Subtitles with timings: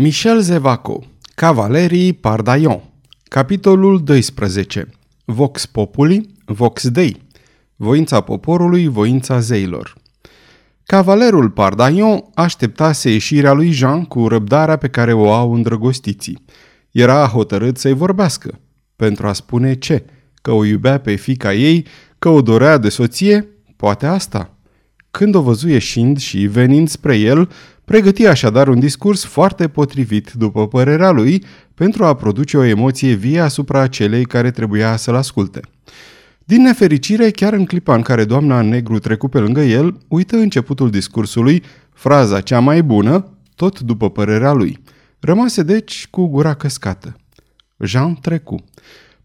[0.00, 2.82] Michel Zevaco Cavalerii Pardaion
[3.28, 4.88] Capitolul 12
[5.24, 7.16] Vox Populi, Vox Dei
[7.76, 9.94] Voința poporului, voința zeilor
[10.84, 16.44] Cavalerul Pardaion așteptase ieșirea lui Jean cu răbdarea pe care o au îndrăgostiții.
[16.90, 18.60] Era hotărât să-i vorbească.
[18.96, 20.04] Pentru a spune ce?
[20.42, 21.86] Că o iubea pe fica ei,
[22.18, 23.48] că o dorea de soție?
[23.76, 24.58] Poate asta.
[25.10, 27.48] Când o văzu ieșind și venind spre el,
[27.88, 31.44] Pregăti așadar un discurs foarte potrivit, după părerea lui,
[31.74, 35.60] pentru a produce o emoție vie asupra celei care trebuia să-l asculte.
[36.44, 40.36] Din nefericire, chiar în clipa în care doamna în negru trecu pe lângă el, uită
[40.36, 41.62] începutul discursului,
[41.92, 44.82] fraza cea mai bună, tot după părerea lui.
[45.20, 47.16] Rămase deci cu gura căscată.
[47.78, 48.64] Jean trecu.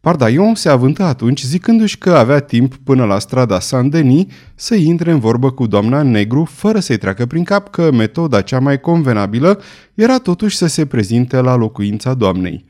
[0.04, 5.20] Pardaion se avântă atunci zicându-și că avea timp până la strada Saint-Denis să intre în
[5.20, 9.62] vorbă cu doamna Negru fără să-i treacă prin cap că metoda cea mai convenabilă
[9.94, 12.66] era totuși să se prezinte la locuința doamnei.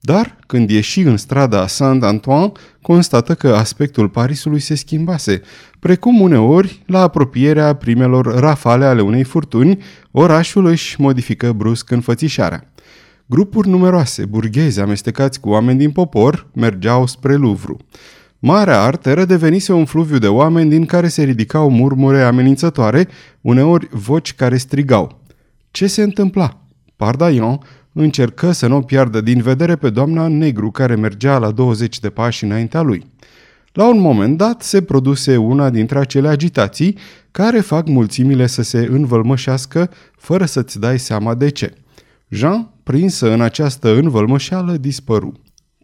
[0.00, 5.40] Dar, când ieși în strada Saint-Antoine, constată că aspectul Parisului se schimbase,
[5.78, 9.78] precum uneori, la apropierea primelor rafale ale unei furtuni,
[10.10, 12.68] orașul își modifică brusc înfățișarea.
[13.26, 17.76] Grupuri numeroase, burghezi amestecați cu oameni din popor, mergeau spre Louvre.
[18.38, 23.08] Marea artă redevenise un fluviu de oameni din care se ridicau murmure amenințătoare,
[23.40, 25.20] uneori voci care strigau.
[25.70, 26.60] Ce se întâmpla?
[26.96, 27.58] Pardaion
[27.92, 32.10] încercă să nu o piardă din vedere pe doamna negru care mergea la 20 de
[32.10, 33.06] pași înaintea lui.
[33.72, 36.98] La un moment dat se produse una dintre acele agitații
[37.30, 41.74] care fac mulțimile să se învălmășească fără să-ți dai seama de ce.
[42.34, 45.32] Jean prinsă în această învălmășeală, dispăru.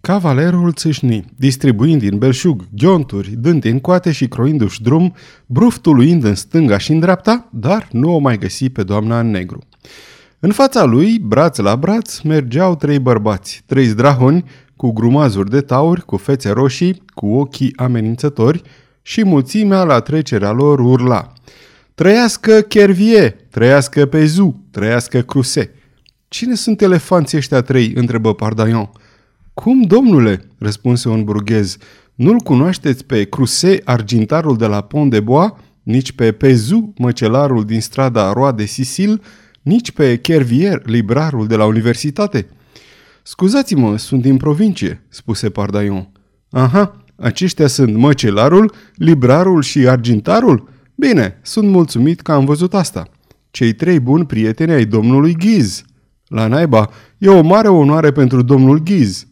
[0.00, 5.14] Cavalerul țâșni, distribuind din belșug ghionturi, dând în coate și croindu-și drum,
[5.46, 9.58] bruftuluind în stânga și în dreapta, dar nu o mai găsi pe doamna în negru.
[10.38, 14.44] În fața lui, braț la braț, mergeau trei bărbați, trei zdrahoni,
[14.76, 18.62] cu grumazuri de tauri, cu fețe roșii, cu ochii amenințători
[19.02, 21.32] și mulțimea la trecerea lor urla.
[21.94, 25.74] Trăiască Kervie, trăiască Pezu, trăiască Cruse.
[26.30, 28.90] Cine sunt elefanții ăștia trei?" întrebă Pardaion.
[29.54, 31.76] Cum, domnule?" răspunse un burghez.
[32.14, 35.50] Nu-l cunoașteți pe Cruse, argintarul de la Pont de Bois,
[35.82, 39.22] nici pe Pezu, măcelarul din strada Roa de Sisil,
[39.62, 42.48] nici pe Kervier, librarul de la universitate?"
[43.22, 46.08] Scuzați-mă, sunt din provincie," spuse Pardaion.
[46.50, 50.68] Aha, aceștia sunt măcelarul, librarul și argintarul?
[50.94, 53.08] Bine, sunt mulțumit că am văzut asta.
[53.50, 55.84] Cei trei buni prieteni ai domnului Ghiz.
[56.30, 59.26] La naiba, e o mare onoare pentru domnul Ghiz.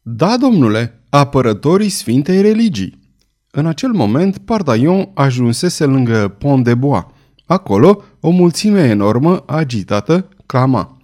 [0.00, 2.98] Da, domnule, apărătorii Sfintei Religii.
[3.50, 7.02] În acel moment, Pardaion ajunsese lângă Pont de Bois.
[7.46, 10.96] Acolo, o mulțime enormă, agitată, clama.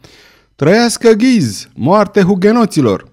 [0.55, 1.69] Trăiască Ghiz!
[1.75, 3.13] Moarte hugenoților!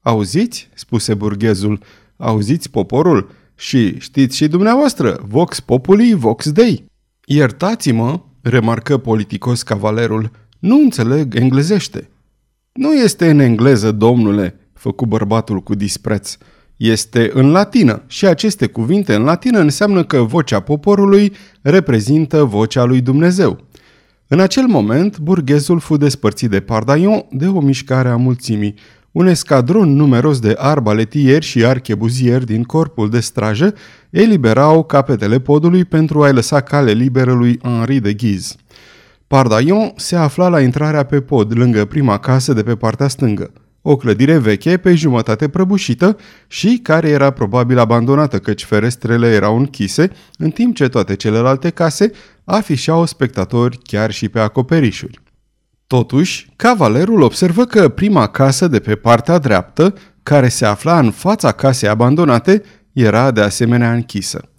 [0.00, 0.68] Auziți?
[0.74, 1.80] spuse burghezul.
[2.16, 3.30] Auziți poporul?
[3.54, 6.84] Și știți și dumneavoastră, vox populi, vox dei.
[7.24, 10.30] Iertați-mă, remarcă politicos cavalerul,
[10.66, 12.08] nu înțeleg englezește.
[12.72, 16.36] Nu este în engleză, domnule, făcu bărbatul cu dispreț.
[16.76, 21.32] Este în latină și aceste cuvinte în latină înseamnă că vocea poporului
[21.62, 23.64] reprezintă vocea lui Dumnezeu.
[24.28, 28.74] În acel moment, burghezul fu despărțit de Pardaion de o mișcare a mulțimii.
[29.12, 33.74] Un escadron numeros de arbaletieri și archebuzieri din corpul de strajă
[34.10, 38.56] eliberau capetele podului pentru a-i lăsa cale liberă lui Henri de Ghiz.
[39.26, 43.52] Pardaion se afla la intrarea pe pod, lângă prima casă de pe partea stângă.
[43.82, 46.16] O clădire veche, pe jumătate prăbușită
[46.46, 52.10] și care era probabil abandonată căci ferestrele erau închise, în timp ce toate celelalte case
[52.44, 55.20] afișau spectatori chiar și pe acoperișuri.
[55.86, 61.52] Totuși, cavalerul observă că prima casă de pe partea dreaptă, care se afla în fața
[61.52, 62.62] casei abandonate,
[62.92, 64.50] era de asemenea închisă.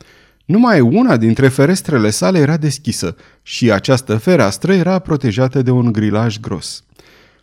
[0.48, 6.40] Numai una dintre ferestrele sale era deschisă și această fereastră era protejată de un grilaj
[6.40, 6.84] gros.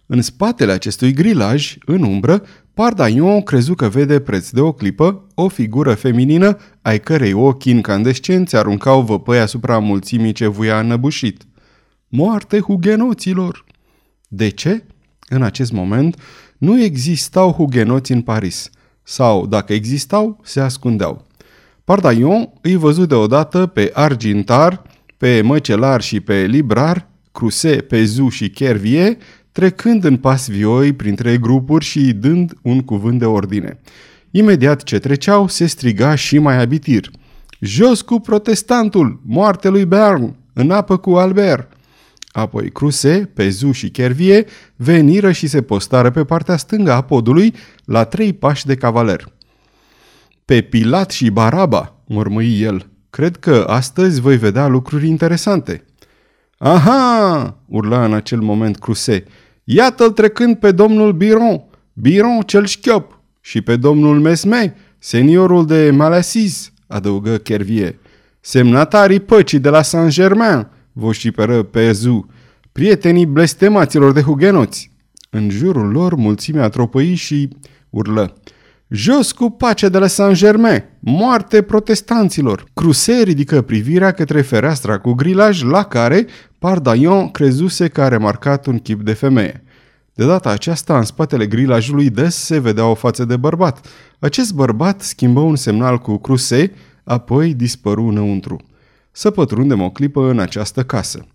[0.06, 2.42] În spatele acestui grilaj, în umbră,
[2.74, 8.56] Pardaion crezu că vede preț de o clipă o figură feminină ai cărei ochi incandescenți
[8.56, 11.42] aruncau văpăi asupra mulțimii ce vuia înăbușit.
[12.09, 13.65] Moarte hugenoților!
[14.28, 14.84] De ce?
[15.28, 16.21] În acest moment
[16.59, 18.71] nu existau hugenoți în Paris.
[19.03, 21.27] Sau, dacă existau, se ascundeau.
[21.84, 24.83] Pardaion îi văzut deodată pe Argintar,
[25.16, 29.16] pe Măcelar și pe Librar, Cruse, Pezu și Kervie,
[29.53, 33.81] trecând în pas vioi printre grupuri și dând un cuvânt de ordine.
[34.31, 37.10] Imediat ce treceau, se striga și mai abitir.
[37.60, 39.21] Jos cu protestantul!
[39.27, 40.37] Moarte lui Bern!
[40.53, 41.72] În apă cu Albert!
[42.33, 44.45] Apoi Cruse, Pezu și Chervie
[44.77, 47.54] veniră și se postară pe partea stângă a podului
[47.84, 49.33] la trei pași de cavaler.
[50.44, 55.84] Pe Pilat și Baraba, murmâi el, cred că astăzi voi vedea lucruri interesante.
[56.58, 57.56] Aha!
[57.66, 59.24] urla în acel moment Cruse.
[59.64, 66.72] Iată-l trecând pe domnul Biron, Biron cel șchiop, și pe domnul Mesme, seniorul de Malasis,
[66.86, 67.98] adăugă Kervie.
[68.41, 72.26] Semnatarii păcii de la Saint-Germain, vociferă Pezu,
[72.72, 74.91] prietenii blestemaților de hugenoți.
[75.30, 77.48] În jurul lor mulțimea tropăi și
[77.91, 78.34] urlă.
[78.89, 80.84] Jos cu pace de la Saint-Germain!
[81.01, 82.65] Moarte protestanților!
[82.75, 86.27] Cruse ridică privirea către fereastra cu grilaj la care
[86.59, 89.65] Pardaion crezuse că a remarcat un chip de femeie.
[90.15, 93.86] De data aceasta, în spatele grilajului des se vedea o față de bărbat.
[94.19, 96.72] Acest bărbat schimbă un semnal cu Cruse,
[97.04, 98.60] apoi dispăru înăuntru.
[99.10, 101.27] Să pătrundem o clipă în această casă.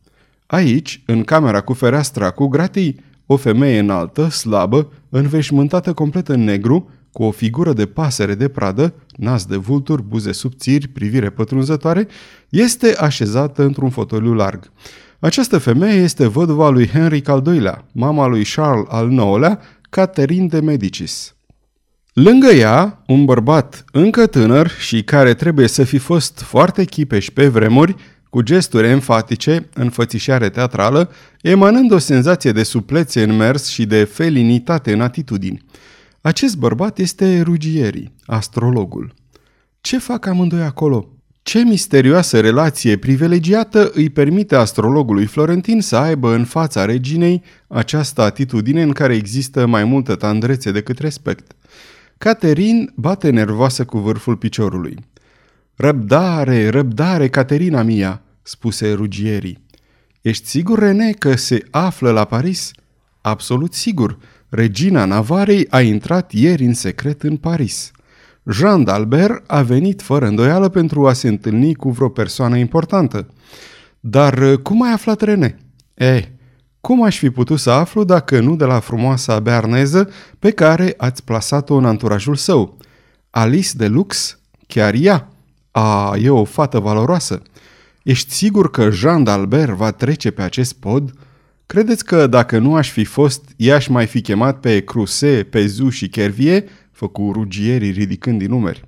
[0.46, 6.90] Aici, în camera cu fereastra cu gratii, o femeie înaltă, slabă, înveșmântată complet în negru,
[7.12, 12.08] cu o figură de pasăre de pradă, nas de vulturi, buze subțiri, privire pătrunzătoare,
[12.50, 14.72] este așezată într-un fotoliu larg.
[15.20, 19.60] Această femeie este văduva lui Henry al II-lea, mama lui Charles al IX-lea,
[19.90, 21.34] Catherine de Medicis.
[22.14, 27.48] Lângă ea, un bărbat încă tânăr și care trebuie să fi fost foarte chipeș pe
[27.48, 27.96] vremuri,
[28.30, 31.12] cu gesturi enfatice, înfățișare teatrală,
[31.42, 35.64] emanând o senzație de suplețe în mers și de felinitate în atitudini.
[36.22, 39.14] Acest bărbat este Ruggieri, astrologul.
[39.82, 41.14] Ce fac amândoi acolo?
[41.42, 48.82] Ce misterioasă relație privilegiată îi permite astrologului Florentin să aibă în fața reginei această atitudine
[48.82, 51.52] în care există mai multă tandrețe decât respect?
[52.18, 54.96] Caterin bate nervoasă cu vârful piciorului.
[55.76, 59.62] Răbdare, răbdare, Caterina mia, spuse Ruggieri.
[60.22, 62.72] Ești sigur, René, că se află la Paris?
[63.22, 64.18] Absolut sigur.
[64.50, 67.92] Regina Navarei a intrat ieri în secret în Paris.
[68.52, 73.28] Jean d'Albert a venit fără îndoială pentru a se întâlni cu vreo persoană importantă.
[74.00, 75.58] Dar uh, cum ai aflat René?
[75.94, 76.24] Eh,
[76.82, 80.10] cum aș fi putut să aflu dacă nu de la frumoasa bearneză
[80.40, 82.78] pe care ați plasat-o în anturajul său?
[83.30, 84.40] Alice de Lux?
[84.68, 85.30] Chiar ea?
[85.72, 87.42] A, e o fată valoroasă.
[88.04, 91.14] Ești sigur că Jean d'Albert va trece pe acest pod?"
[91.72, 95.90] Credeți că dacă nu aș fi fost, i-aș mai fi chemat pe Cruse, pe Zu
[95.90, 98.84] și Kervie, făcu rugierii ridicând din numeri.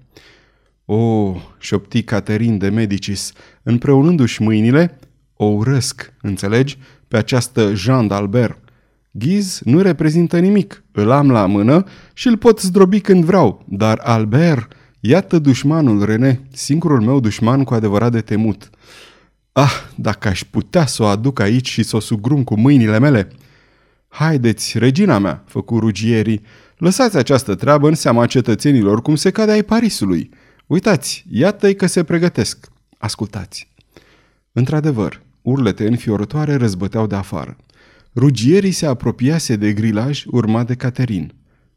[0.86, 3.34] O, oh, șopti Caterin de Medicis,
[3.64, 5.00] împreunându-și mâinile,
[5.36, 8.58] o urăsc, înțelegi, pe această Jean d'Albert.
[9.12, 11.84] Ghiz nu reprezintă nimic, îl am la mână
[12.14, 17.74] și îl pot zdrobi când vreau, dar Albert, iată dușmanul René, singurul meu dușman cu
[17.74, 18.70] adevărat de temut.
[19.54, 23.28] Ah, dacă aș putea să o aduc aici și să o sugrum cu mâinile mele!
[24.08, 26.42] Haideți, regina mea, făcu rugierii,
[26.78, 30.30] lăsați această treabă în seama cetățenilor cum se cade ai Parisului.
[30.68, 32.68] Uitați, iată-i că se pregătesc.
[32.98, 33.68] Ascultați.
[34.52, 37.58] Într-adevăr, urlete înfiorătoare răzbăteau de afară.
[38.16, 41.34] Rugierii se apropiase de grilaj urmat de Caterin.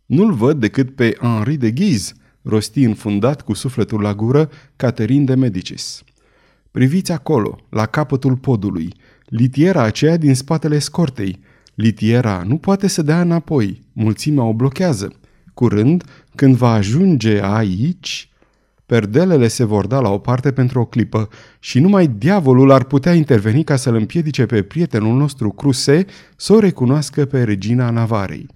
[0.06, 2.12] Nu-l văd decât pe Henri de Ghiz,
[2.42, 6.02] rosti înfundat cu sufletul la gură Caterin de Medicis.
[6.74, 8.94] Priviți acolo, la capătul podului,
[9.26, 11.40] litiera aceea din spatele scortei.
[11.74, 15.12] Litiera nu poate să dea înapoi, mulțimea o blochează.
[15.52, 18.28] Curând, când va ajunge aici,
[18.86, 23.14] perdelele se vor da la o parte pentru o clipă și numai diavolul ar putea
[23.14, 26.04] interveni ca să-l împiedice pe prietenul nostru Cruse
[26.36, 28.46] să o recunoască pe regina Navarei.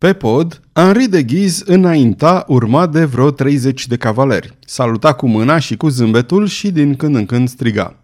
[0.00, 4.58] Pe pod, Henri de Ghiz înainta urmat de vreo 30 de cavaleri.
[4.66, 7.96] Saluta cu mâna și cu zâmbetul și din când în când striga.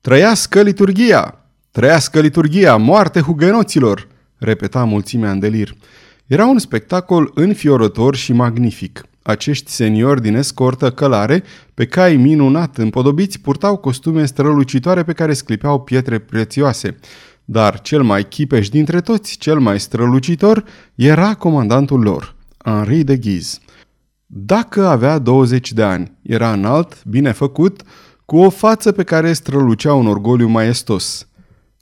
[0.00, 1.44] Trăiască liturgia!
[1.70, 2.76] Trăiască liturgia!
[2.76, 4.08] Moarte hugenoților!
[4.36, 5.74] repeta mulțimea în delir.
[6.26, 9.04] Era un spectacol înfiorător și magnific.
[9.22, 11.42] Acești seniori din escortă călare,
[11.74, 16.96] pe cai minunat împodobiți, purtau costume strălucitoare pe care sclipeau pietre prețioase.
[17.48, 22.34] Dar cel mai chipeș dintre toți, cel mai strălucitor, era comandantul lor,
[22.64, 23.58] Henri de Ghiz.
[24.26, 27.82] Dacă avea 20 de ani, era înalt, bine făcut,
[28.24, 31.28] cu o față pe care strălucea un orgoliu maestos.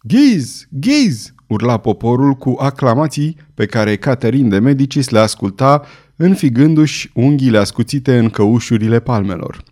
[0.02, 0.66] Ghiz!
[0.70, 1.34] Ghiz!
[1.46, 5.82] urla poporul cu aclamații pe care Caterin de Medicis le asculta,
[6.16, 9.62] înfigându-și unghiile ascuțite în căușurile palmelor.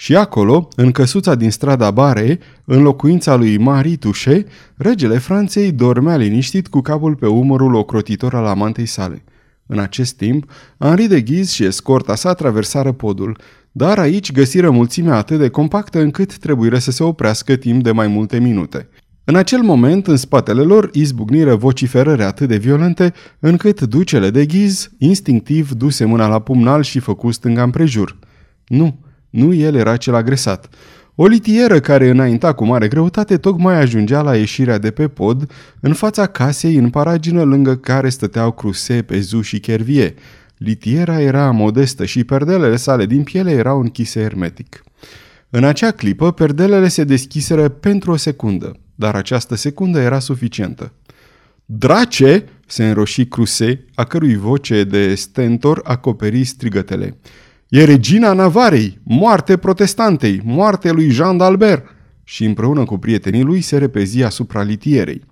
[0.00, 4.44] Și acolo, în căsuța din strada Bare, în locuința lui Marie Touche,
[4.76, 9.24] regele Franței dormea liniștit cu capul pe umărul ocrotitor al amantei sale.
[9.66, 13.38] În acest timp, Henri de Ghiz și escorta sa traversară podul,
[13.72, 18.06] dar aici găsiră mulțimea atât de compactă încât trebuie să se oprească timp de mai
[18.06, 18.88] multe minute.
[19.24, 24.90] În acel moment, în spatele lor, izbucniră vociferări atât de violente, încât ducele de ghiz,
[24.98, 28.18] instinctiv, duse mâna la pumnal și făcu stânga împrejur.
[28.66, 30.68] Nu, nu el era cel agresat.
[31.14, 35.92] O litieră care înainta cu mare greutate tocmai ajungea la ieșirea de pe pod, în
[35.92, 40.14] fața casei, în paragină lângă care stăteau Cruse, Pezu și Chervie.
[40.56, 44.82] Litiera era modestă și perdelele sale din piele erau închise hermetic.
[45.50, 50.92] În acea clipă, perdelele se deschiseră pentru o secundă, dar această secundă era suficientă.
[51.64, 52.44] Drace!
[52.66, 57.16] se înroși Cruse, a cărui voce de stentor acoperi strigătele.
[57.70, 61.82] E regina Navarei, moarte protestantei, moarte lui Jean d'Albert!
[62.24, 65.24] Și împreună cu prietenii lui se repezi asupra litierei.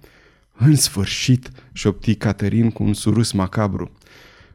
[0.59, 3.90] În sfârșit, șopti Caterin cu un surus macabru.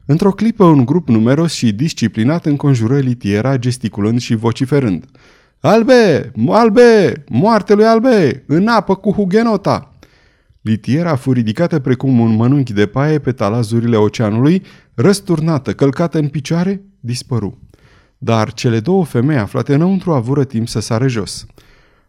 [0.06, 5.06] Într-o clipă, un grup numeros și disciplinat înconjură litiera, gesticulând și vociferând.
[5.60, 6.32] Albe!
[6.48, 7.24] Albe!
[7.30, 8.44] Moarte lui Albe!
[8.48, 9.94] În apă cu hugenota!
[10.62, 14.62] Litiera a fost ridicată precum un mănunchi de paie pe talazurile oceanului,
[14.94, 17.58] răsturnată, călcată în picioare, dispăru.
[18.24, 21.46] Dar cele două femei aflate înăuntru avură timp să sară jos.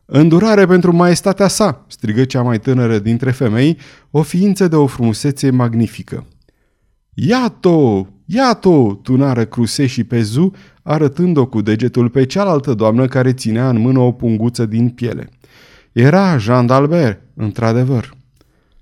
[0.04, 3.78] Îndurare pentru maestatea sa!" strigă cea mai tânără dintre femei,
[4.10, 6.26] o ființă de o frumusețe magnifică.
[7.14, 8.08] Iată!
[8.24, 8.98] Iată!
[9.02, 10.52] tunară Cruse și Pezu,
[10.82, 15.28] arătând-o cu degetul pe cealaltă doamnă care ținea în mână o punguță din piele.
[15.92, 18.14] Era Jean d'Albert, într-adevăr.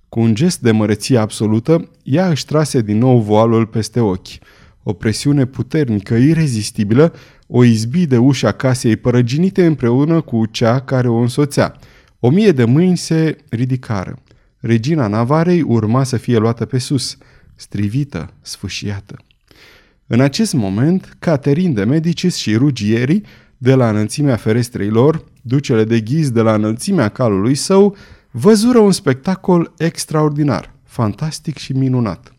[0.08, 4.38] Cu un gest de măreție absolută, ea își trase din nou voalul peste ochi.
[4.82, 7.14] O presiune puternică, irezistibilă,
[7.46, 11.76] o izbi de ușa casei părăginite împreună cu cea care o însoțea.
[12.20, 14.18] O mie de mâini se ridicară.
[14.58, 17.16] Regina Navarei urma să fie luată pe sus,
[17.54, 19.16] strivită, sfâșiată.
[20.06, 23.24] În acest moment, Caterin de Medicis și rugierii,
[23.58, 27.96] de la înălțimea ferestrei lor, ducele de ghiz de la înălțimea calului său,
[28.30, 32.32] văzură un spectacol extraordinar, fantastic și minunat.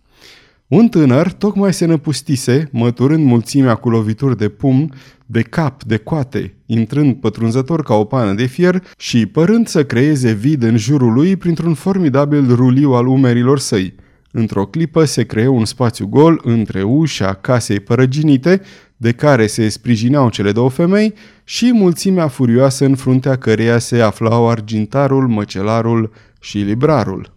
[0.67, 4.93] Un tânăr tocmai se năpustise, măturând mulțimea cu lovituri de pumn,
[5.25, 10.31] de cap, de coate, intrând pătrunzător ca o pană de fier și părând să creeze
[10.31, 13.95] vid în jurul lui printr-un formidabil ruliu al umerilor săi.
[14.31, 18.61] Într-o clipă se creă un spațiu gol între ușa casei părăginite,
[18.97, 24.49] de care se sprijineau cele două femei, și mulțimea furioasă în fruntea căreia se aflau
[24.49, 27.33] argintarul, măcelarul și librarul.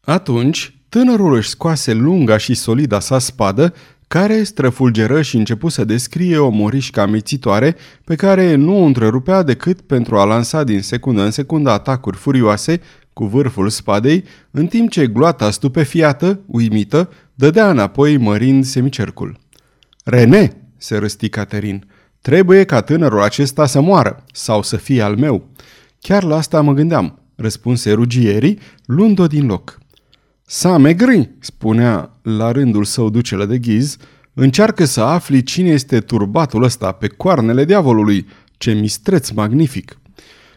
[0.00, 3.74] Atunci, tânărul își scoase lunga și solida sa spadă,
[4.08, 9.80] care străfulgeră și începu să descrie o morișcă amețitoare pe care nu o întrerupea decât
[9.80, 12.80] pentru a lansa din secundă în secundă atacuri furioase
[13.12, 19.38] cu vârful spadei, în timp ce gloata stupefiată, uimită, dădea înapoi mărind semicercul.
[20.04, 21.84] Rene, se răsti Caterin,
[22.20, 25.48] trebuie ca tânărul acesta să moară sau să fie al meu.
[26.00, 29.78] Chiar la asta mă gândeam, răspunse rugierii, luând-o din loc.
[30.48, 33.96] Sa megri, spunea la rândul său ducele de ghiz,
[34.34, 38.26] încearcă să afli cine este turbatul ăsta pe coarnele diavolului,
[38.56, 39.98] ce mistreț magnific.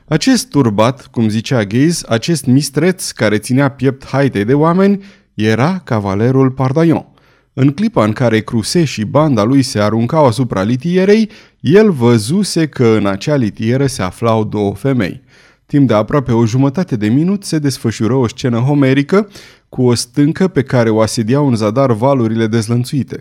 [0.07, 5.03] Acest turbat, cum zicea Gaze, acest mistreț care ținea piept haitei de oameni,
[5.33, 7.05] era cavalerul Pardaion.
[7.53, 11.29] În clipa în care Cruse și banda lui se aruncau asupra litierei,
[11.59, 15.21] el văzuse că în acea litieră se aflau două femei.
[15.69, 19.29] Timp de aproape o jumătate de minut se desfășură o scenă homerică
[19.69, 23.19] cu o stâncă pe care o asediau în zadar valurile dezlănțuite.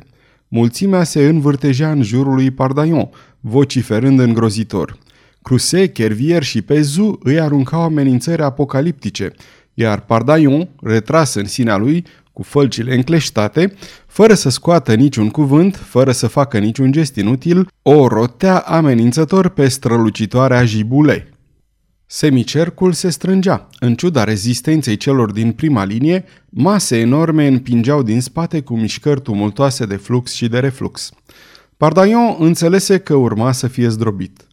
[0.48, 3.08] Mulțimea se învârtejea în jurul lui Pardaion,
[3.40, 4.98] vociferând îngrozitor.
[5.42, 9.32] Cruse, Kervier și Pezu îi aruncau amenințări apocaliptice,
[9.74, 13.74] iar Pardaion, retras în sinea lui, cu fălcile încleștate,
[14.06, 19.68] fără să scoată niciun cuvânt, fără să facă niciun gest inutil, o rotea amenințător pe
[19.68, 21.32] strălucitoarea jibule.
[22.10, 23.68] Semicercul se strângea.
[23.80, 29.86] În ciuda rezistenței celor din prima linie, mase enorme împingeau din spate cu mișcări tumultoase
[29.86, 31.10] de flux și de reflux.
[31.76, 34.48] Pardaion înțelese că urma să fie zdrobit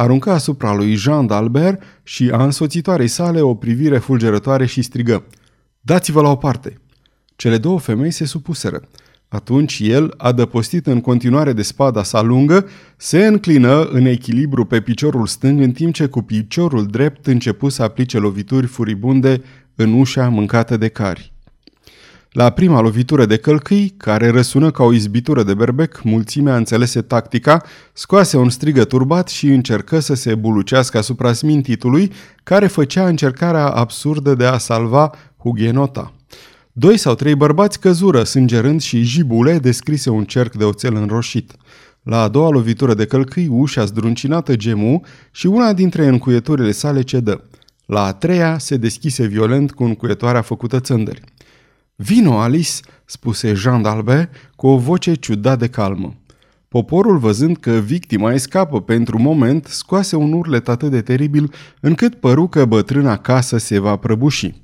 [0.00, 5.24] aruncă asupra lui Jean d'Albert și a însoțitoarei sale o privire fulgerătoare și strigă
[5.80, 6.80] Dați-vă la o parte!
[7.36, 8.88] Cele două femei se supuseră.
[9.32, 15.26] Atunci el, adăpostit în continuare de spada sa lungă, se înclină în echilibru pe piciorul
[15.26, 19.42] stâng în timp ce cu piciorul drept începu să aplice lovituri furibunde
[19.74, 21.32] în ușa mâncată de cari.
[22.30, 27.62] La prima lovitură de călcâi, care răsună ca o izbitură de berbec, mulțimea înțelese tactica,
[27.92, 34.34] scoase un strigă turbat și încercă să se bulucească asupra smintitului, care făcea încercarea absurdă
[34.34, 36.12] de a salva Hugenota.
[36.80, 41.52] Doi sau trei bărbați căzură, sângerând și Jibule descrise un cerc de oțel înroșit.
[42.02, 47.44] La a doua lovitură de călcâi, ușa zdruncinată gemu și una dintre încuieturile sale cedă.
[47.86, 51.20] La a treia se deschise violent cu încuietoarea făcută țândări.
[51.96, 56.14] Vino, Alice!" spuse Jean d'Albert cu o voce ciudat de calmă.
[56.68, 62.48] Poporul, văzând că victima scapă pentru moment, scoase un urlet atât de teribil încât păru
[62.48, 64.54] că bătrâna casă se va prăbuși.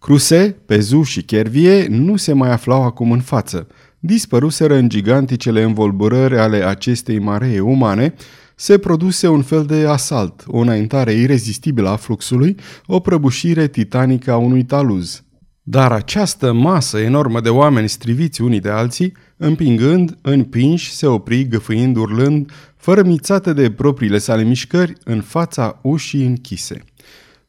[0.00, 3.66] Cruse, Pezu și Chervie nu se mai aflau acum în față.
[3.98, 8.14] Dispăruseră în giganticele învolburări ale acestei maree umane,
[8.54, 14.36] se produse un fel de asalt, o înaintare irezistibilă a fluxului, o prăbușire titanică a
[14.36, 15.22] unui taluz.
[15.62, 21.96] Dar această masă enormă de oameni striviți unii de alții, împingând, împinși, se opri, găfâind,
[21.96, 26.84] urlând, fără mițată de propriile sale mișcări, în fața ușii închise.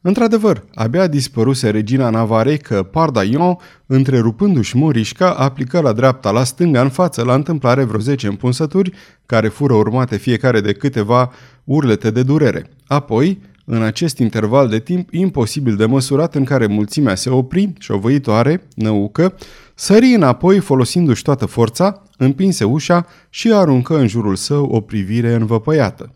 [0.04, 3.56] Într-adevăr, abia dispăruse regina Navare că Pardaion,
[3.86, 8.92] întrerupându-și morișca, aplică la dreapta, la stânga, în față, la întâmplare vreo zece împunsături,
[9.26, 11.32] care fură urmate fiecare de câteva
[11.64, 12.70] urlete de durere.
[12.86, 18.66] Apoi, în acest interval de timp imposibil de măsurat în care mulțimea se opri, șovăitoare,
[18.74, 19.34] năucă,
[19.74, 26.10] sări înapoi folosindu-și toată forța, împinse ușa și aruncă în jurul său o privire învăpăiată.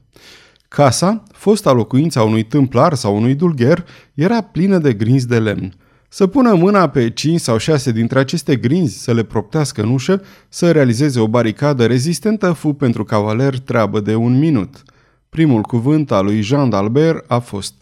[0.68, 5.72] Casa, fosta locuința unui tâmplar sau unui dulgher, era plină de grinzi de lemn.
[6.08, 10.22] Să pună mâna pe cinci sau șase dintre aceste grinzi, să le proptească în ușă,
[10.48, 14.82] să realizeze o baricadă rezistentă, fu pentru cavaler treabă de un minut.
[15.28, 17.74] Primul cuvânt al lui Jean d'Albert a fost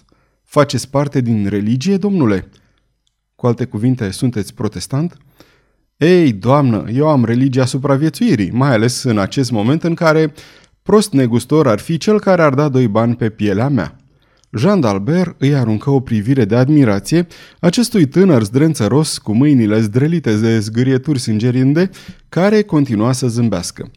[0.42, 2.48] Faceți parte din religie, domnule?"
[3.34, 5.16] Cu alte cuvinte, sunteți protestant?"
[5.96, 10.32] Ei, doamnă, eu am religia supraviețuirii, mai ales în acest moment în care
[10.88, 13.96] Prost negustor ar fi cel care ar da doi bani pe pielea mea.
[14.50, 17.26] Jean d'Albert îi aruncă o privire de admirație
[17.60, 21.90] acestui tânăr zdrențăros cu mâinile zdrelite de zgârieturi sângerinde,
[22.28, 23.90] care continua să zâmbească.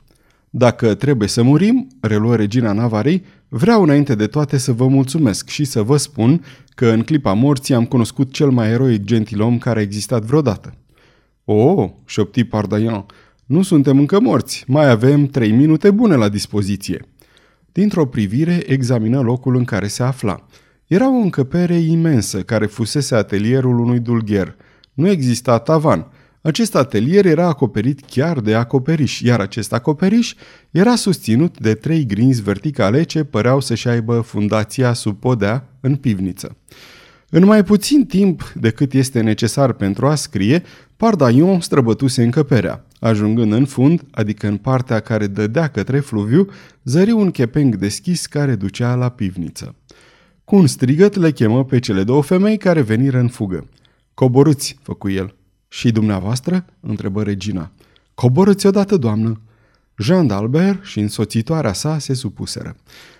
[0.49, 5.63] Dacă trebuie să murim, reluă regina Navarei, vreau înainte de toate să vă mulțumesc și
[5.63, 6.43] să vă spun
[6.75, 10.73] că în clipa morții am cunoscut cel mai eroic gentilom care a existat vreodată.
[11.45, 13.05] O, oh, șopti Pardaian,
[13.47, 17.05] nu suntem încă morți, mai avem trei minute bune la dispoziție.
[17.71, 20.45] Dintr-o privire examină locul în care se afla.
[20.87, 24.55] Era o încăpere imensă care fusese atelierul unui dulgher.
[24.93, 26.07] Nu exista tavan.
[26.41, 30.33] Acest atelier era acoperit chiar de acoperiș, iar acest acoperiș
[30.71, 36.57] era susținut de trei grinzi verticale ce păreau să-și aibă fundația sub podea în pivniță.
[37.29, 40.63] În mai puțin timp decât este necesar pentru a scrie,
[40.97, 42.86] Pardaion străbătuse încăperea.
[42.99, 46.47] Ajungând în fund, adică în partea care dădea către fluviu,
[46.83, 49.75] zări un chepeng deschis care ducea la pivniță.
[50.45, 53.67] Cu un strigăt le chemă pe cele două femei care veniră în fugă.
[54.13, 55.35] Coborâți, făcu el.
[55.67, 56.65] Și dumneavoastră?
[56.79, 57.71] întrebă regina.
[58.13, 59.41] Coborâți odată, doamnă.
[59.97, 62.75] Jean d'Albert și însoțitoarea sa se supuseră.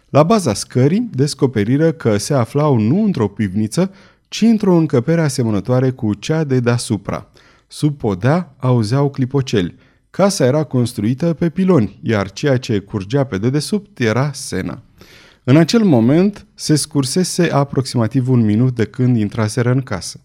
[0.10, 3.92] La baza scării descoperiră că se aflau nu într-o pivniță,
[4.28, 7.28] ci într-o încăpere asemănătoare cu cea de deasupra–
[7.68, 9.76] Sub podea auzeau clipoceli.
[10.10, 14.82] Casa era construită pe piloni, iar ceea ce curgea pe dedesubt era Sena.
[15.44, 20.20] În acel moment se scursese aproximativ un minut de când intraseră în casă.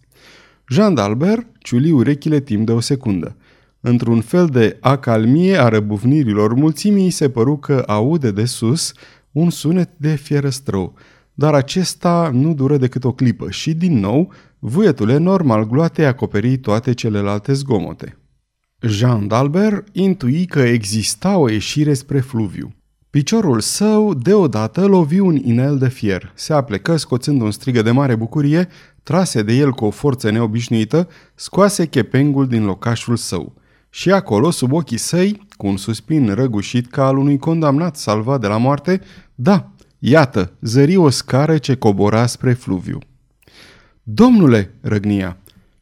[0.69, 3.37] Jean d'Albert ciuli urechile timp de o secundă.
[3.81, 8.93] Într-un fel de acalmie a răbufnirilor mulțimii se păru că aude de sus
[9.33, 10.95] un sunet de fierăstrău,
[11.35, 14.33] dar acesta nu dură decât o clipă și, din nou,
[14.65, 18.19] Vuietul enorm al gloatei acoperi toate celelalte zgomote.
[18.81, 22.75] Jean d'Albert intui că exista o ieșire spre fluviu.
[23.11, 26.33] Piciorul său deodată lovi un inel de fier.
[26.35, 28.69] Se aplecă scoțând un strigă de mare bucurie,
[29.03, 33.55] trase de el cu o forță neobișnuită, scoase chepengul din locașul său.
[33.91, 38.47] Și acolo, sub ochii săi, cu un suspin răgușit ca al unui condamnat salvat de
[38.47, 39.01] la moarte,
[39.35, 39.72] da,
[40.05, 42.99] iată, zări o scară ce cobora spre fluviu.
[44.03, 45.37] Domnule, răgnia,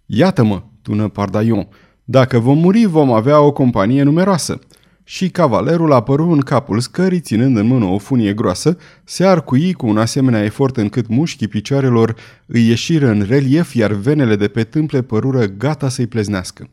[0.06, 1.68] iată-mă, tună Pardaion,
[2.04, 4.58] dacă vom muri vom avea o companie numeroasă.
[5.04, 9.86] Și cavalerul apăru în capul scării, ținând în mână o funie groasă, se arcui cu
[9.86, 15.02] un asemenea efort încât mușchii picioarelor îi ieșiră în relief, iar venele de pe tâmple
[15.02, 16.68] părură gata să-i pleznească.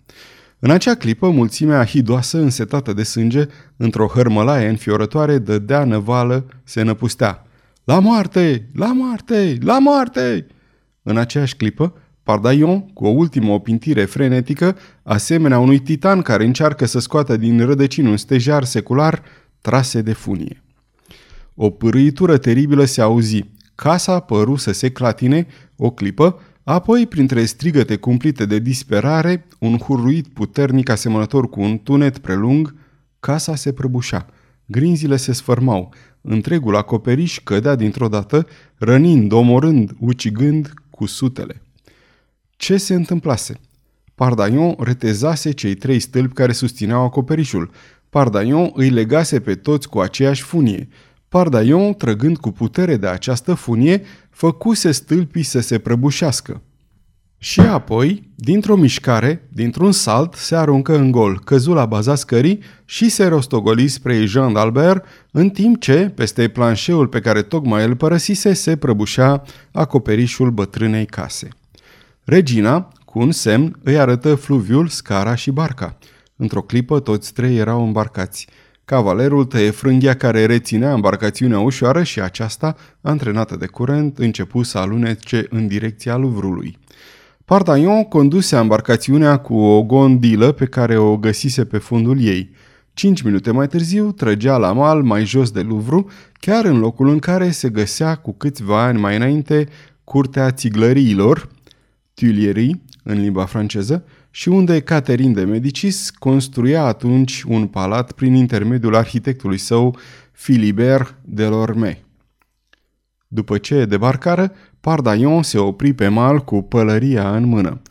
[0.59, 3.45] În acea clipă, mulțimea hidoasă, însetată de sânge,
[3.77, 7.47] într-o hărmălaie înfiorătoare, dădea năvală, se năpustea.
[7.83, 8.69] La moarte!
[8.73, 9.57] La moarte!
[9.61, 10.47] La moarte!
[11.03, 11.93] În aceeași clipă,
[12.23, 18.09] Pardaion, cu o ultimă opintire frenetică, asemenea unui titan care încearcă să scoată din rădăcină
[18.09, 19.23] un stejar secular,
[19.61, 20.63] trase de funie.
[21.55, 23.43] O pârâitură teribilă se auzi.
[23.75, 26.39] Casa păru să se clatine o clipă,
[26.69, 32.75] apoi, printre strigăte cumplite de disperare, un hurruit puternic asemănător cu un tunet prelung,
[33.19, 34.25] casa se prăbușa.
[34.65, 35.93] Grinzile se sfărmau.
[36.21, 41.61] Întregul acoperiș cădea dintr-o dată, rănind, omorând, ucigând, cu sutele.
[42.55, 43.59] Ce se întâmplase?
[44.15, 47.71] Pardaion retezase cei trei stâlpi care susțineau acoperișul.
[48.09, 50.87] Pardaion îi legase pe toți cu aceeași funie.
[51.29, 56.61] Pardaion, trăgând cu putere de această funie, făcuse stâlpii să se prăbușească.
[57.39, 63.09] Și apoi, dintr-o mișcare, dintr-un salt, se aruncă în gol, căzu la baza scării și
[63.09, 68.53] se rostogoli spre Jean d'Albert, în timp ce, peste planșeul pe care tocmai îl părăsise,
[68.53, 71.47] se prăbușea acoperișul bătrânei case.
[72.23, 75.97] Regina, cu un semn, îi arătă fluviul, scara și barca.
[76.35, 78.47] Într-o clipă, toți trei erau îmbarcați.
[78.89, 85.45] Cavalerul tăie frânghia care reținea embarcațiunea ușoară și aceasta, antrenată de curent, începu să alunece
[85.49, 86.77] în direcția Luvrului.
[87.45, 92.49] Pardaion conduse embarcațiunea cu o gondilă pe care o găsise pe fundul ei.
[92.93, 97.19] Cinci minute mai târziu trăgea la mal mai jos de Luvru, chiar în locul în
[97.19, 99.67] care se găsea cu câțiva ani mai înainte
[100.03, 101.49] curtea țiglăriilor,
[102.13, 104.03] Tuileries, în limba franceză,
[104.37, 109.97] și unde Catherine de Medicis construia atunci un palat prin intermediul arhitectului său
[110.31, 112.03] Philibert de Lorme.
[113.27, 117.81] După ce debarcară, Pardaion se opri pe mal cu pălăria în mână.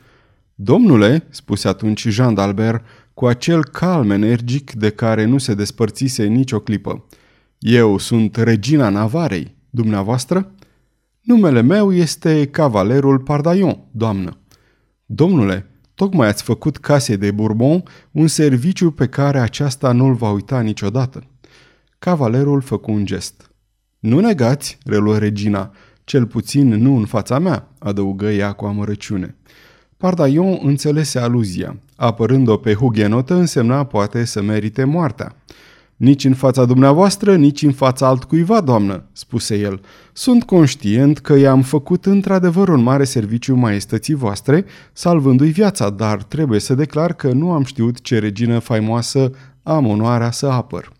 [0.54, 2.82] Domnule, spuse atunci Jean d'Albert,
[3.14, 7.06] cu acel calm energic de care nu se despărțise nicio clipă.
[7.58, 10.52] Eu sunt regina Navarei, dumneavoastră?
[11.20, 14.38] Numele meu este Cavalerul Pardaion, doamnă.
[15.06, 20.60] Domnule, tocmai ați făcut casei de Bourbon un serviciu pe care aceasta nu-l va uita
[20.60, 21.24] niciodată.
[21.98, 23.50] Cavalerul făcu un gest.
[23.98, 25.72] Nu negați, reluă regina,
[26.04, 29.36] cel puțin nu în fața mea, adăugă ea cu amărăciune.
[29.96, 31.76] Pardaion înțelese aluzia.
[31.96, 35.36] Apărând-o pe hughenotă însemna poate să merite moartea.
[35.96, 39.80] Nici în fața dumneavoastră, nici în fața altcuiva, doamnă, spuse el.
[40.12, 46.60] Sunt conștient că i-am făcut într-adevăr un mare serviciu maestății voastre, salvându-i viața, dar trebuie
[46.60, 49.30] să declar că nu am știut ce regină faimoasă
[49.62, 50.92] am onoarea să apăr.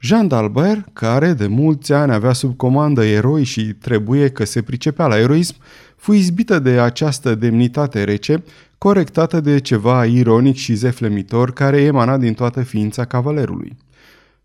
[0.00, 5.06] Jean d'Albert, care de mulți ani avea sub comandă eroi și trebuie că se pricepea
[5.06, 5.54] la eroism,
[5.96, 8.42] fu izbită de această demnitate rece,
[8.78, 13.76] corectată de ceva ironic și zeflemitor care emana din toată ființa cavalerului.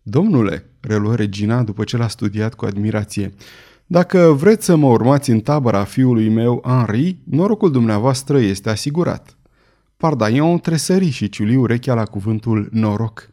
[0.01, 3.33] Domnule, reluă regina după ce l-a studiat cu admirație,
[3.85, 9.37] dacă vreți să mă urmați în tabăra fiului meu, Henri, norocul dumneavoastră este asigurat.
[9.97, 13.29] Pardaion tresări și ciuli urechea la cuvântul noroc.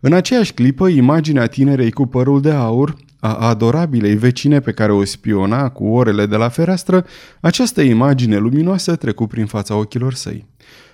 [0.00, 5.04] În aceeași clipă, imaginea tinerei cu părul de aur, a adorabilei vecine pe care o
[5.04, 7.06] spiona cu orele de la fereastră,
[7.40, 10.46] această imagine luminoasă trecu prin fața ochilor săi.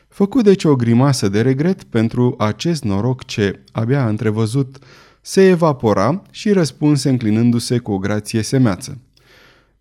[0.09, 4.79] Făcu deci o grimasă de regret pentru acest noroc ce, abia întrevăzut,
[5.29, 8.99] se evapora și răspunse înclinându-se cu o grație semeață.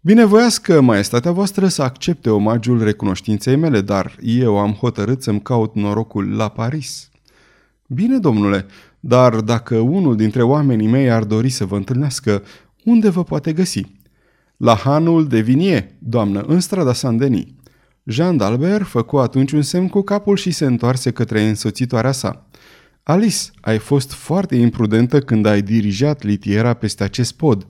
[0.01, 6.35] Binevoiască maestatea voastră să accepte omagiul recunoștinței mele, dar eu am hotărât să-mi caut norocul
[6.35, 7.09] la Paris.
[7.87, 8.65] Bine, domnule,
[8.99, 12.43] dar dacă unul dintre oamenii mei ar dori să vă întâlnească,
[12.83, 13.81] unde vă poate găsi?
[14.57, 17.45] La hanul de vinie, doamnă, în strada Saint-Denis.
[18.03, 22.47] Jean d'Albert făcu atunci un semn cu capul și se întoarse către însoțitoarea sa.
[23.09, 27.67] Alice, ai fost foarte imprudentă când ai dirijat litiera peste acest pod.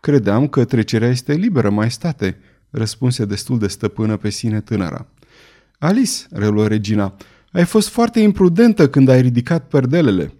[0.00, 2.38] Credeam că trecerea este liberă, maestate,
[2.70, 5.06] răspunse destul de stăpână pe sine tânăra.
[5.78, 7.16] Alice, reluă regina,
[7.52, 10.34] ai fost foarte imprudentă când ai ridicat perdelele.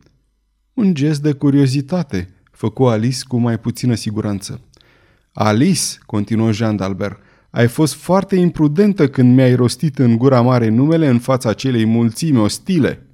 [0.75, 4.61] Un gest de curiozitate, făcu Alice cu mai puțină siguranță.
[5.33, 7.19] Alice, continuă Jean d'Albert,
[7.51, 12.39] ai fost foarte imprudentă când mi-ai rostit în gura mare numele în fața acelei mulțimi
[12.39, 13.05] ostile.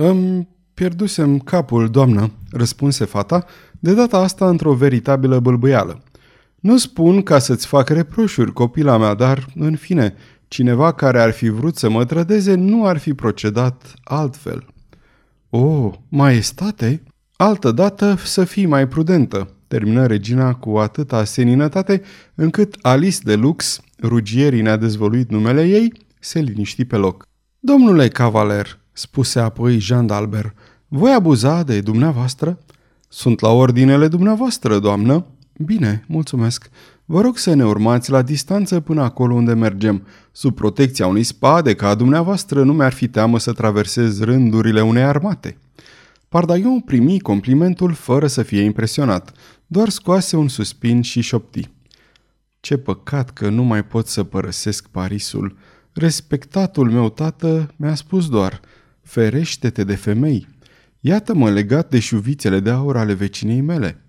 [0.00, 3.44] Îmi pierdusem capul, doamnă, răspunse fata,
[3.80, 6.02] de data asta într-o veritabilă bâlbâială.
[6.60, 10.14] Nu spun ca să-ți fac reproșuri, copila mea, dar, în fine,
[10.48, 14.66] cineva care ar fi vrut să mă trădeze nu ar fi procedat altfel.
[15.50, 17.02] O, maestate?
[17.36, 22.02] Altă dată să fii mai prudentă, termină regina cu atâta seninătate
[22.34, 27.26] încât Alice de Lux, rugierii ne-a dezvoluit numele ei, se liniști pe loc.
[27.58, 30.54] Domnule cavaler, spuse apoi Jean d'Albert,
[30.88, 32.58] voi abuza de dumneavoastră?
[33.08, 35.26] Sunt la ordinele dumneavoastră, doamnă.
[35.64, 36.70] Bine, mulțumesc.
[37.04, 40.06] Vă rog să ne urmați la distanță până acolo unde mergem.
[40.32, 45.58] Sub protecția unui spade ca dumneavoastră nu mi-ar fi teamă să traversez rândurile unei armate.
[46.28, 49.32] Pardaion primi complimentul fără să fie impresionat,
[49.66, 51.70] doar scoase un suspin și șopti.
[52.60, 55.56] Ce păcat că nu mai pot să părăsesc Parisul.
[55.92, 58.60] Respectatul meu tată mi-a spus doar,
[59.08, 60.46] ferește-te de femei.
[61.00, 64.02] Iată-mă legat de șuvițele de aur ale vecinei mele.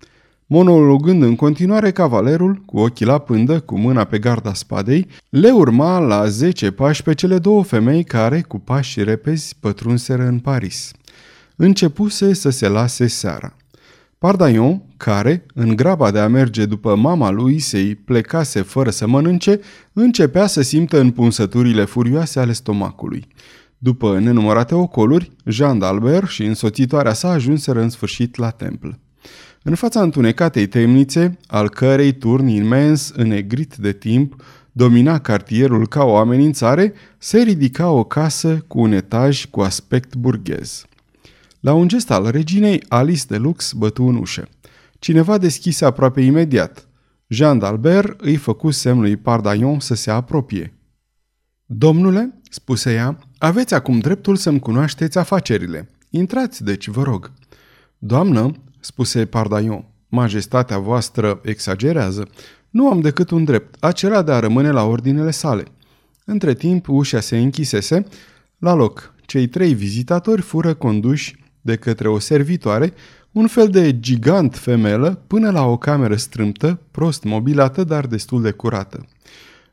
[0.46, 5.98] Monologând în continuare, cavalerul, cu ochii la pândă, cu mâna pe garda spadei, le urma
[5.98, 10.92] la zece pași pe cele două femei care, cu pași repezi, pătrunseră în Paris.
[11.56, 13.56] Începuse să se lase seara.
[14.18, 19.60] Pardaion, care, în graba de a merge după mama lui să-i plecase fără să mănânce,
[19.92, 23.28] începea să simtă împunsăturile furioase ale stomacului.
[23.82, 28.88] După nenumărate ocoluri, Jean d'Albert și însoțitoarea sa ajunseră în sfârșit la templ.
[29.62, 36.16] În fața întunecatei temnițe, al cărei turn imens, înnegrit de timp, domina cartierul ca o
[36.16, 40.84] amenințare, se ridica o casă cu un etaj cu aspect burghez.
[41.60, 44.48] La un gest al reginei, Alice de Lux bătu în ușă.
[44.98, 46.88] Cineva deschise aproape imediat.
[47.28, 50.74] Jean d'Albert îi făcu semn lui Pardaion să se apropie.
[51.72, 55.88] Domnule, spuse ea, aveți acum dreptul să-mi cunoașteți afacerile.
[56.10, 57.32] Intrați, deci, vă rog.
[57.98, 62.28] Doamnă, spuse Pardaion, majestatea voastră exagerează.
[62.70, 65.64] Nu am decât un drept, acela de a rămâne la ordinele sale.
[66.24, 68.06] Între timp, ușa se închisese.
[68.58, 72.92] La loc, cei trei vizitatori fură conduși de către o servitoare,
[73.32, 78.50] un fel de gigant femelă, până la o cameră strâmtă, prost mobilată, dar destul de
[78.50, 79.06] curată.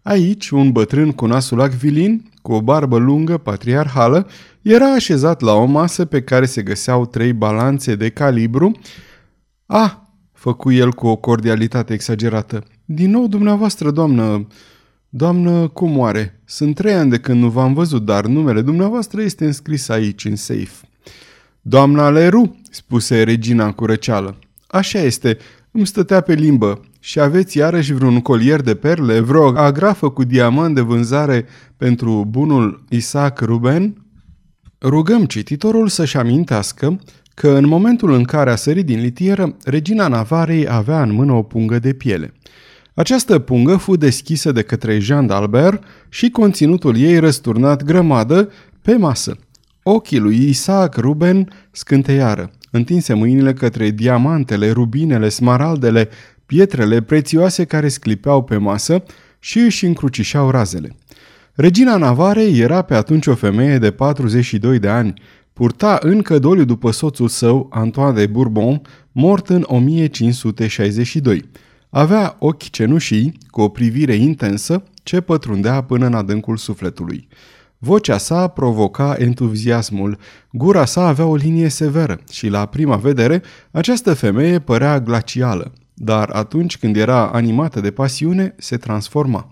[0.08, 4.28] Aici, un bătrân cu nasul acvilin, cu o barbă lungă, patriarhală,
[4.62, 8.80] era așezat la o masă pe care se găseau trei balanțe de calibru.
[9.66, 9.94] Ah,
[10.34, 12.64] făcu el cu o cordialitate exagerată.
[12.86, 14.48] Din nou dumneavoastră, doamnă...
[15.10, 16.42] Doamnă, cum oare?
[16.46, 20.36] Sunt trei ani de când nu v-am văzut, dar numele dumneavoastră este înscris aici, în
[20.36, 20.88] safe.
[21.62, 24.40] Doamna Leru, spuse regina cu răceală.
[24.68, 25.38] Așa este,
[25.78, 26.80] îmi stătea pe limbă.
[27.00, 31.46] Și aveți iarăși vreun colier de perle, vreo agrafă cu diamant de vânzare
[31.78, 34.06] pentru bunul Isaac Ruben?
[34.82, 37.00] Rugăm cititorul să-și amintească
[37.34, 41.42] că în momentul în care a sărit din litieră, regina Navarei avea în mână o
[41.42, 42.34] pungă de piele.
[42.94, 49.38] Această pungă fu deschisă de către Jean d'Albert și conținutul ei răsturnat grămadă pe masă.
[49.84, 56.10] Ochii lui Isaac Ruben scânteiară, întinse mâinile către diamantele, rubinele, smaraldele,
[56.46, 59.04] pietrele prețioase care sclipeau pe masă
[59.40, 60.96] și își încrucișau razele.
[61.54, 65.14] Regina Navare era pe atunci o femeie de 42 de ani,
[65.54, 71.50] purta încă doliu după soțul său, Antoine de Bourbon, mort în 1562.
[71.90, 77.28] Avea ochi cenușii, cu o privire intensă, ce pătrundea până în adâncul sufletului.
[77.80, 80.18] Vocea sa provoca entuziasmul,
[80.52, 86.30] gura sa avea o linie severă și la prima vedere această femeie părea glacială, dar
[86.30, 89.50] atunci când era animată de pasiune, se transforma.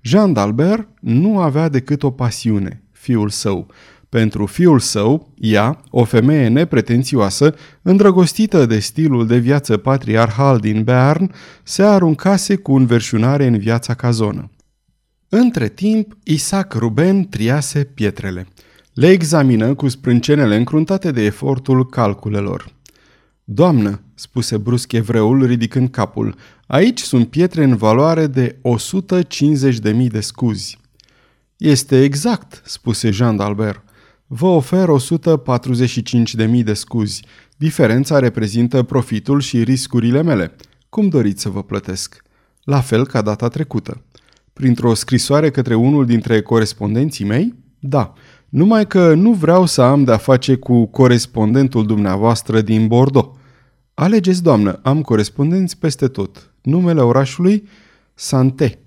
[0.00, 3.66] Jean d'Albert nu avea decât o pasiune, fiul său.
[4.08, 11.32] Pentru fiul său, ea, o femeie nepretențioasă, îndrăgostită de stilul de viață patriarhal din Bern,
[11.62, 14.50] se aruncase cu înverșunare în viața cazonă.
[15.36, 18.46] Între timp, Isaac Ruben triase pietrele.
[18.92, 22.72] Le examină cu sprâncenele încruntate de efortul calculelor.
[23.44, 26.34] Doamnă, spuse brusc evreul ridicând capul,
[26.66, 28.56] aici sunt pietre în valoare de
[30.02, 30.78] 150.000 de scuzi.
[31.56, 33.84] Este exact, spuse Jean d'Albert.
[34.26, 34.88] Vă ofer
[36.48, 37.24] 145.000 de scuzi.
[37.56, 40.56] Diferența reprezintă profitul și riscurile mele.
[40.88, 42.22] Cum doriți să vă plătesc?
[42.64, 44.02] La fel ca data trecută.
[44.54, 47.54] Printr-o scrisoare către unul dintre corespondenții mei?
[47.78, 48.12] Da,
[48.48, 53.38] numai că nu vreau să am de-a face cu corespondentul dumneavoastră din Bordeaux.
[53.94, 56.52] Alegeți, doamnă, am corespondenți peste tot.
[56.62, 57.68] Numele orașului?
[58.14, 58.78] Sante.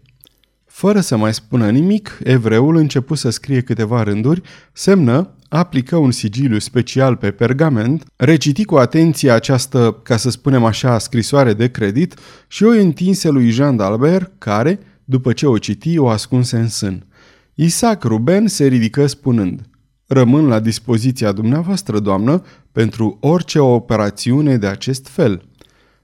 [0.66, 4.42] Fără să mai spună nimic, evreul început să scrie câteva rânduri,
[4.74, 10.98] semnă, aplică un sigiliu special pe pergament, reciti cu atenție această, ca să spunem așa,
[10.98, 12.14] scrisoare de credit
[12.48, 17.06] și o întinse lui Jean d'Albert, care, după ce o citi, o ascunse în sân.
[17.54, 19.62] Isaac Ruben se ridică spunând,
[20.08, 25.42] Rămân la dispoziția dumneavoastră, doamnă, pentru orice operațiune de acest fel.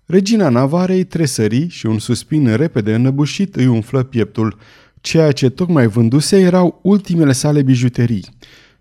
[0.06, 4.58] Regina Navarei tresări și un suspin repede înăbușit îi umflă pieptul.
[5.02, 8.26] Ceea ce tocmai vânduse erau ultimele sale bijuterii.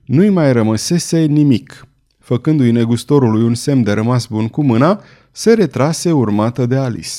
[0.04, 1.87] Nu-i mai rămăsese nimic.
[2.18, 5.00] Făcându-i negustorului un semn de rămas bun cu mâna,
[5.32, 7.18] se retrase urmată de Alice.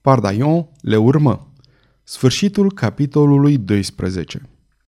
[0.00, 1.47] Pardaion le urmă.
[2.10, 4.42] Sfârșitul capitolului 12